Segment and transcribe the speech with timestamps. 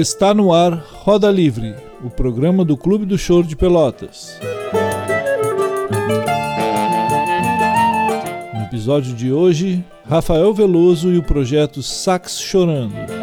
[0.00, 4.40] Está no ar Roda Livre, o programa do Clube do Choro de Pelotas.
[8.54, 13.19] No episódio de hoje, Rafael Veloso e o projeto Sax Chorando.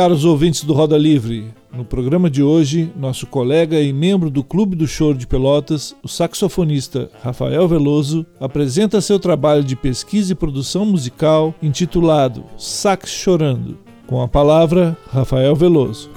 [0.00, 1.52] Caros ouvintes do Roda Livre.
[1.70, 6.08] No programa de hoje, nosso colega e membro do Clube do Choro de Pelotas, o
[6.08, 13.76] saxofonista Rafael Veloso, apresenta seu trabalho de pesquisa e produção musical intitulado Sax Chorando.
[14.06, 16.08] Com a palavra, Rafael Veloso.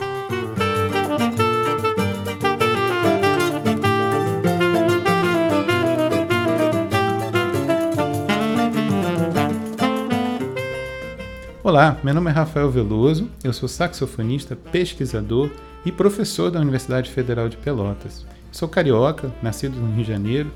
[11.74, 15.50] Olá, meu nome é Rafael Veloso, eu sou saxofonista, pesquisador
[15.84, 18.28] e professor da Universidade Federal de Pelotas.
[18.52, 20.52] Sou carioca, nascido no Rio de Janeiro,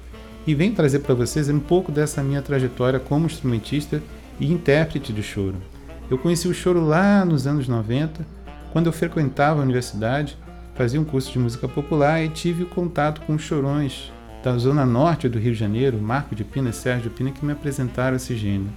[0.45, 3.99] e venho trazer para vocês um pouco dessa minha trajetória como instrumentista
[4.39, 5.55] e intérprete de choro.
[6.07, 8.23] Eu conheci o choro lá nos anos 90,
[8.71, 10.37] quando eu frequentava a universidade,
[10.75, 14.11] fazia um curso de música popular e tive contato com os chorões
[14.43, 17.53] da zona norte do Rio de Janeiro, Marco de Pina e Sérgio Pina, que me
[17.53, 18.69] apresentaram esse gênero.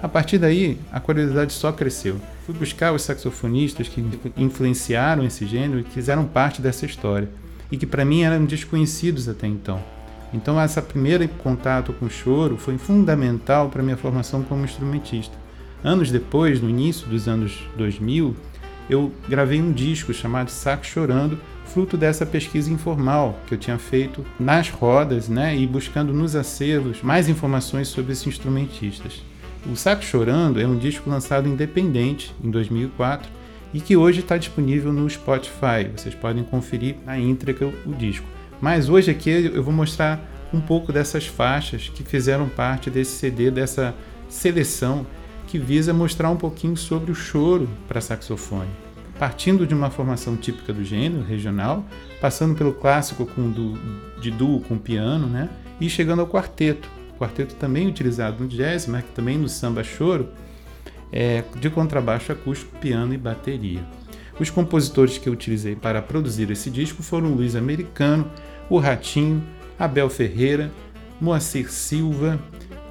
[0.00, 2.20] A partir daí, a curiosidade só cresceu.
[2.46, 4.04] Fui buscar os saxofonistas que
[4.36, 7.28] influenciaram esse gênero e que fizeram parte dessa história,
[7.70, 9.82] e que para mim eram desconhecidos até então.
[10.32, 15.34] Então, essa primeira contato com o choro foi fundamental para minha formação como instrumentista.
[15.82, 18.36] Anos depois, no início dos anos 2000,
[18.88, 24.24] eu gravei um disco chamado Sax Chorando, fruto dessa pesquisa informal que eu tinha feito
[24.38, 29.22] nas rodas, né, e buscando nos acervos mais informações sobre esses instrumentistas.
[29.70, 33.30] O Saco Chorando é um disco lançado independente em 2004
[33.74, 35.86] e que hoje está disponível no Spotify.
[35.94, 38.26] Vocês podem conferir na íntegra o disco.
[38.62, 43.50] Mas hoje aqui eu vou mostrar um pouco dessas faixas que fizeram parte desse CD,
[43.50, 43.94] dessa
[44.26, 45.06] seleção
[45.46, 48.70] que visa mostrar um pouquinho sobre o choro para saxofone.
[49.18, 51.84] Partindo de uma formação típica do gênero regional,
[52.22, 53.78] passando pelo clássico com du,
[54.18, 55.50] de duo com piano, né?
[55.78, 60.28] E chegando ao quarteto, quarteto também utilizado no jazz, mas também no samba choro,
[61.12, 63.84] é, de contrabaixo acústico, piano e bateria.
[64.38, 68.30] Os compositores que eu utilizei para produzir esse disco foram Luiz Americano,
[68.70, 69.42] o Ratinho,
[69.78, 70.70] Abel Ferreira,
[71.20, 72.38] Moacir Silva,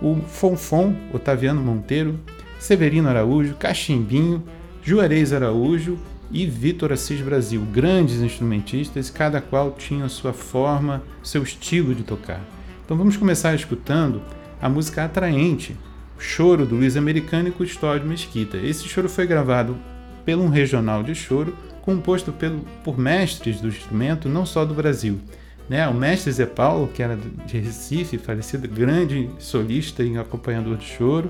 [0.01, 2.19] o Fonfon, Otaviano Monteiro,
[2.59, 4.43] Severino Araújo, Cachimbinho,
[4.83, 5.97] Juarez Araújo
[6.31, 12.56] e Vitor Assis Brasil, grandes instrumentistas, cada qual tinha sua forma, seu estilo de tocar.
[12.87, 14.21] Então vamos começar escutando
[14.61, 15.75] a música Atraente,
[16.17, 18.55] Choro do Luiz Americano e Custódio Mesquita.
[18.55, 19.75] Esse choro foi gravado
[20.23, 25.19] pelo um regional de choro, composto pelo, por mestres do instrumento, não só do Brasil.
[25.67, 25.85] Né?
[25.89, 31.29] O mestre Zé Paulo, que era de Recife, falecido, grande solista e acompanhador de choro.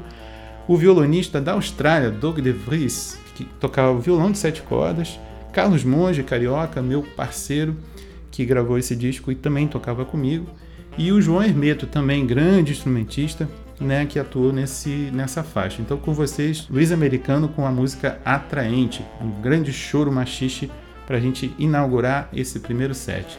[0.68, 5.19] O violonista da Austrália, Doug De Vries, que tocava o violão de sete cordas.
[5.51, 7.75] Carlos Monge, carioca, meu parceiro,
[8.29, 10.47] que gravou esse disco e também tocava comigo.
[10.97, 13.47] E o João Hermeto, também grande instrumentista,
[13.79, 15.81] né, que atuou nesse, nessa faixa.
[15.81, 20.71] Então, com vocês, Luiz Americano com a música Atraente, um grande choro machixe
[21.05, 23.37] para a gente inaugurar esse primeiro set.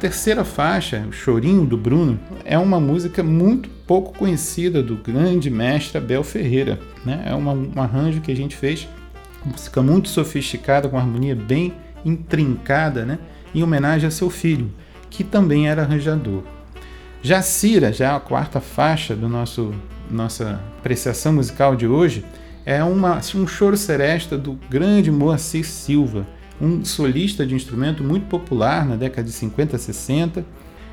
[0.00, 5.98] Terceira faixa, o Chorinho do Bruno, é uma música muito pouco conhecida do grande mestre
[5.98, 6.80] Abel Ferreira.
[7.04, 7.22] Né?
[7.26, 8.88] É uma, um arranjo que a gente fez,
[9.44, 13.18] música muito sofisticada, com harmonia bem intrincada, né?
[13.54, 14.72] em homenagem a seu filho,
[15.10, 16.44] que também era arranjador.
[17.22, 19.74] Jacira, já a quarta faixa do nosso
[20.10, 22.24] nossa apreciação musical de hoje,
[22.66, 26.26] é uma, um choro seresta do grande Moacir Silva,
[26.60, 30.44] um solista de instrumento muito popular na década de 50 e 60,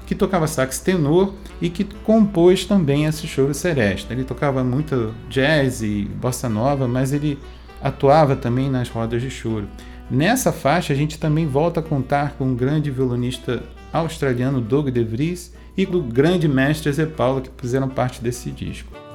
[0.06, 4.14] que tocava sax tenor e que compôs também esse choro seresta.
[4.14, 7.38] Ele tocava muito jazz e bossa nova, mas ele
[7.82, 9.68] atuava também nas rodas de choro.
[10.10, 13.62] Nessa faixa a gente também volta a contar com o grande violonista
[13.92, 19.07] australiano Doug De Vries e do grande mestre Zé Paulo que fizeram parte desse disco.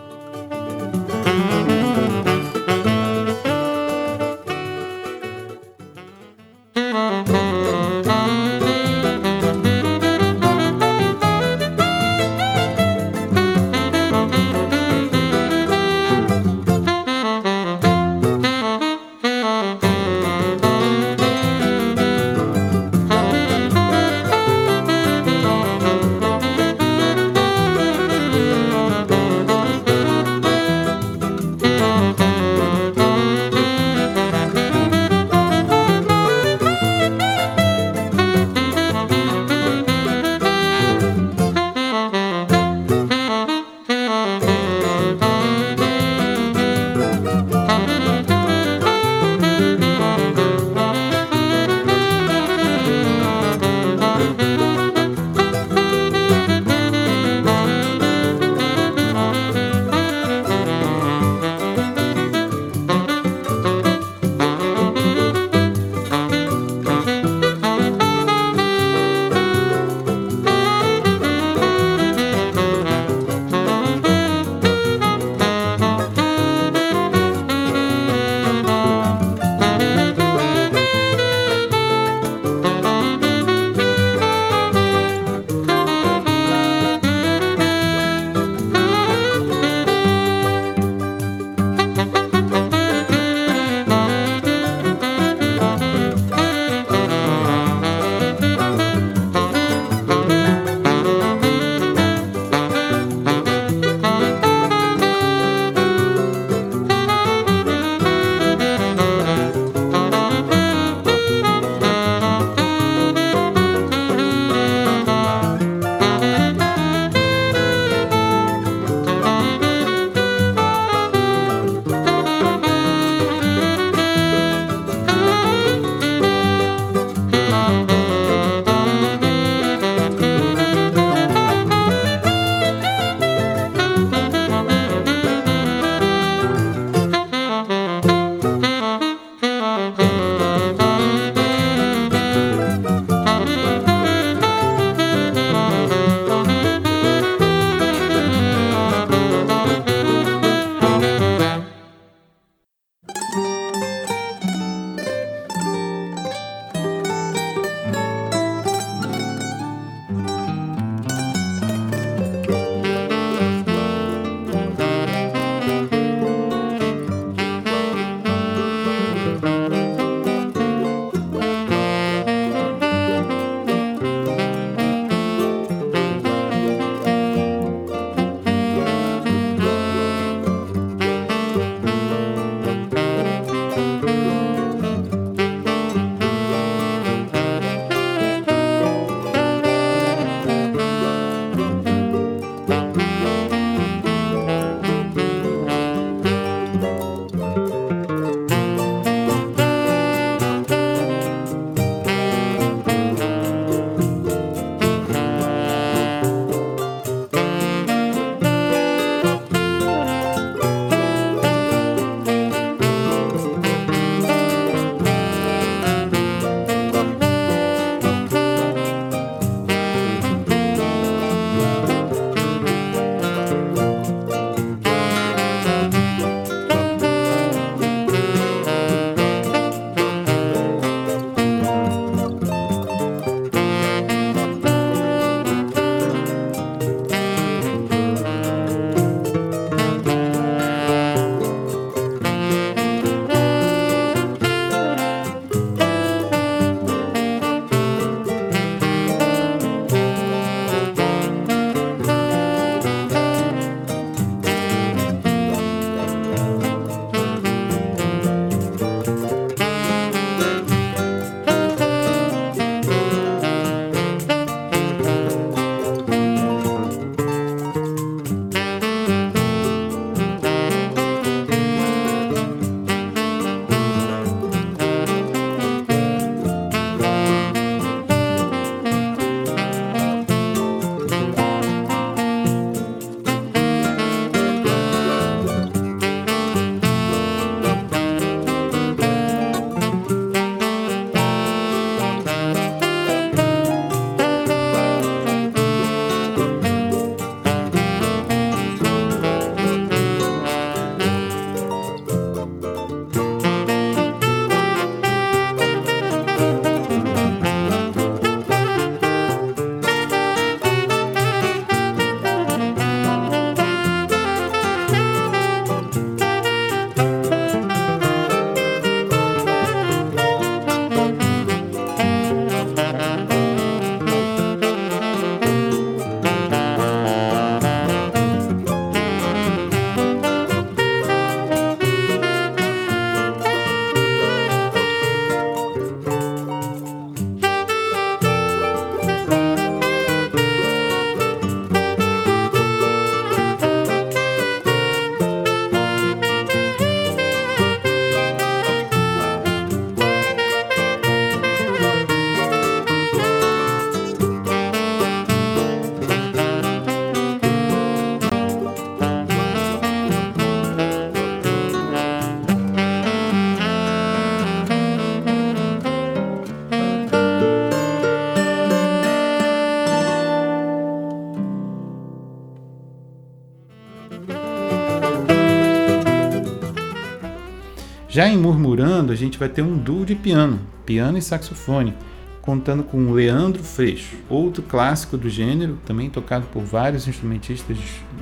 [378.12, 381.94] Já em Murmurando, a gente vai ter um duo de piano, piano e saxofone,
[382.42, 387.78] contando com Leandro Freixo, outro clássico do gênero, também tocado por vários instrumentistas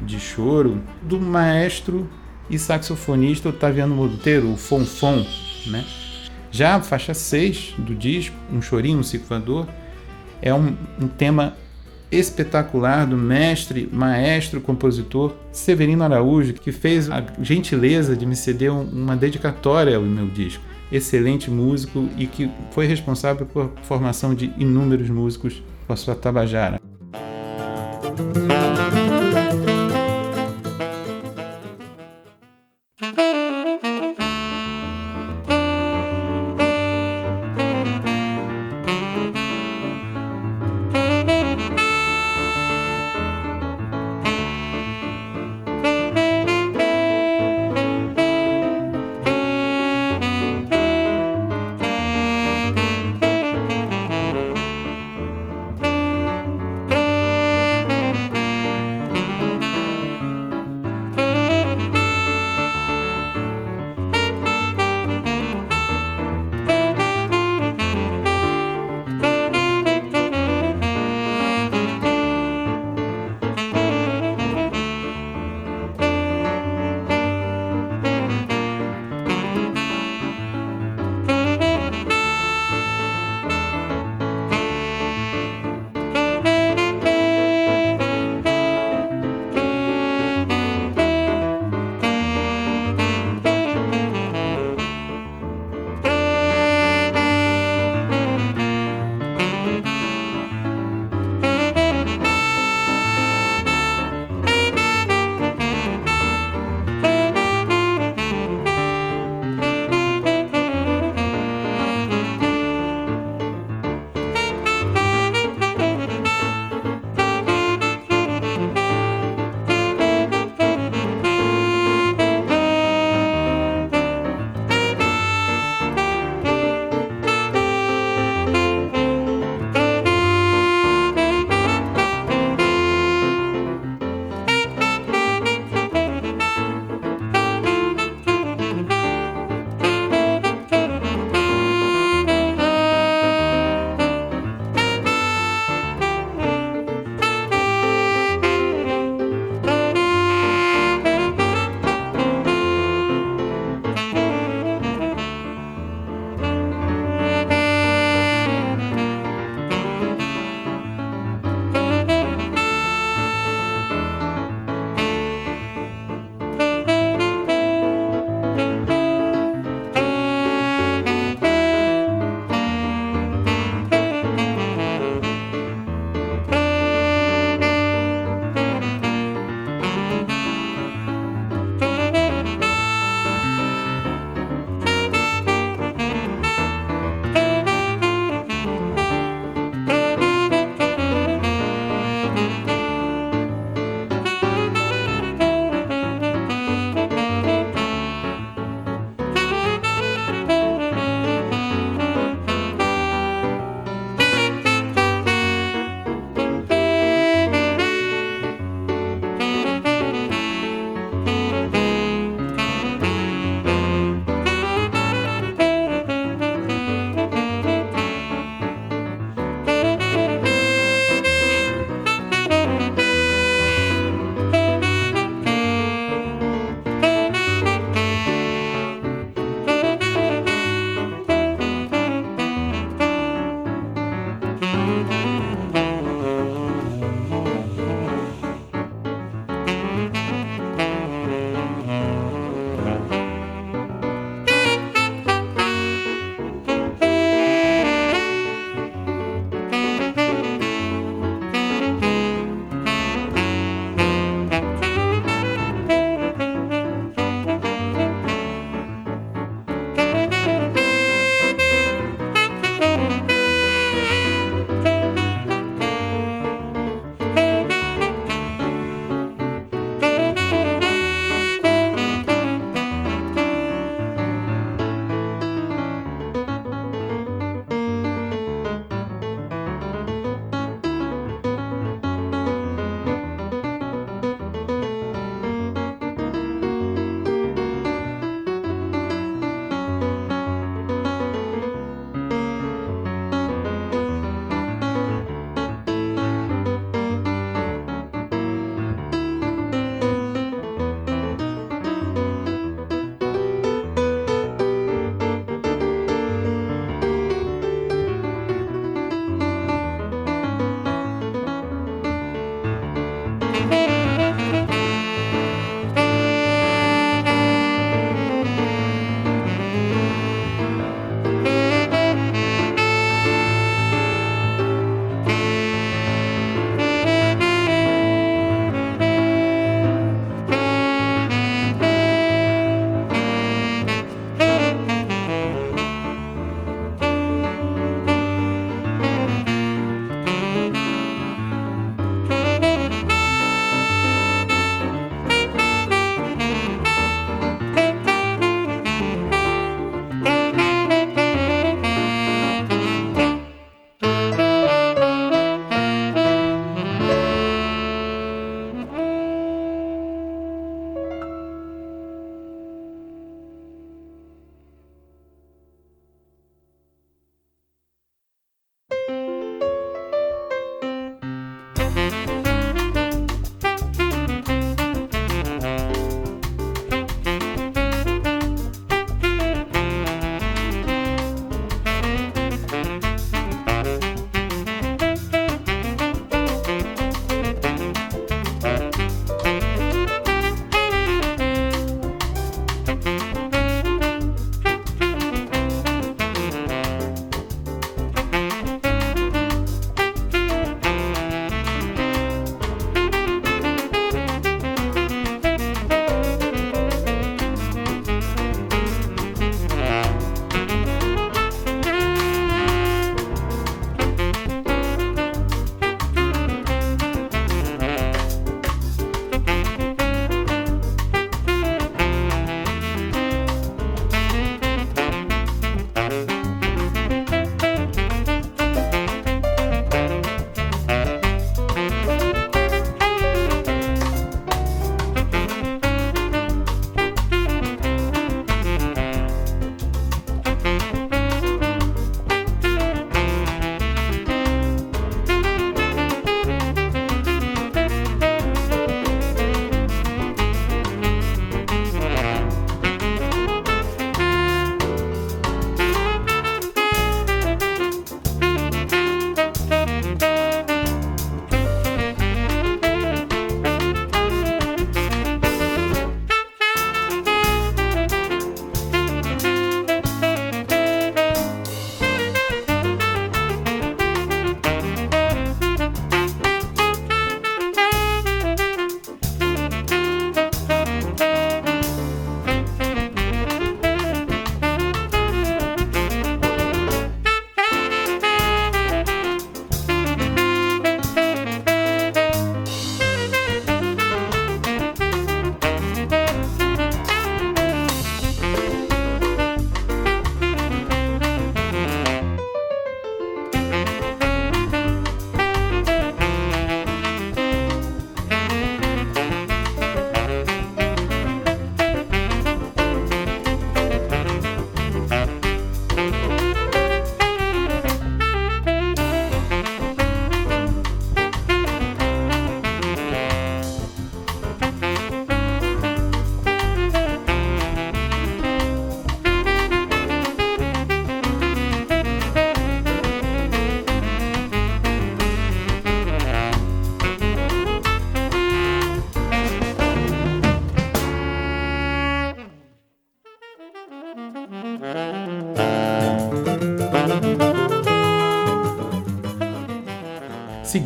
[0.07, 2.09] de choro, do maestro
[2.49, 5.27] e saxofonista Otaviano Monteiro, o Fonfon,
[5.67, 5.85] né?
[6.53, 9.67] Já a faixa 6 do disco, Um Chorinho, um Ciclador,
[10.41, 11.57] é um, um tema
[12.11, 19.17] espetacular do mestre, maestro, compositor Severino Araújo, que fez a gentileza de me ceder uma
[19.17, 20.63] dedicatória ao meu disco.
[20.91, 26.80] Excelente músico e que foi responsável pela formação de inúmeros músicos com a sua Tabajara.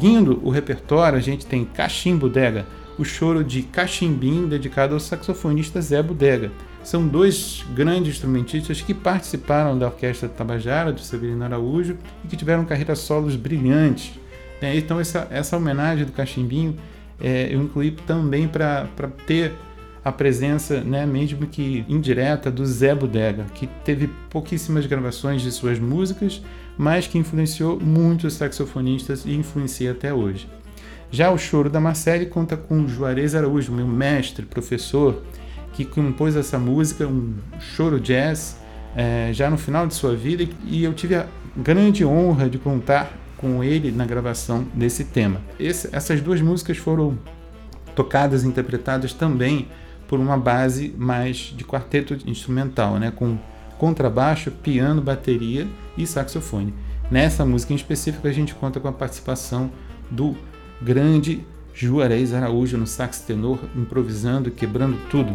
[0.05, 2.67] Seguindo o repertório, a gente tem Cachim Bodega,
[2.99, 6.53] o choro de Cachimbim, dedicado ao saxofonista Zé Bodega.
[6.83, 12.67] São dois grandes instrumentistas que participaram da Orquestra Tabajara, de Severino Araújo, e que tiveram
[12.67, 14.13] carreiras solos brilhantes.
[14.61, 16.77] É, então, essa, essa homenagem do Cachimbinho
[17.19, 18.87] é, eu incluí também para
[19.27, 19.55] ter
[20.05, 25.79] a presença, né, mesmo que indireta, do Zé Bodega, que teve pouquíssimas gravações de suas
[25.79, 26.43] músicas,
[26.77, 30.47] mas que influenciou muitos saxofonistas e influencia até hoje.
[31.11, 35.23] Já o Choro da Marcelle conta com Juarez Araújo, meu mestre, professor,
[35.73, 38.59] que compôs essa música, um choro jazz,
[38.95, 43.13] é, já no final de sua vida, e eu tive a grande honra de contar
[43.39, 45.41] com ele na gravação desse tema.
[45.59, 47.19] Esse, essas duas músicas foram
[47.95, 49.69] tocadas e interpretadas também
[50.09, 53.39] por uma base mais de quarteto instrumental, né, com
[53.79, 56.73] contrabaixo, piano, bateria e saxofone.
[57.11, 59.71] Nessa música em específico, a gente conta com a participação
[60.11, 60.35] do
[60.81, 65.35] grande Juarez Araújo no sax tenor, improvisando, quebrando tudo.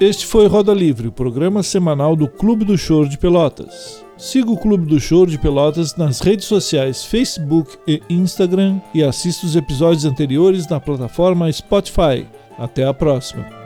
[0.00, 4.02] Este foi Roda Livre, o programa semanal do Clube do Choro de Pelotas.
[4.16, 9.44] Siga o Clube do Choro de Pelotas nas redes sociais Facebook e Instagram e assista
[9.44, 12.26] os episódios anteriores na plataforma Spotify.
[12.58, 13.59] Até a próxima!